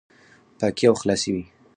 [0.59, 1.43] پاکي او خلاصي وي،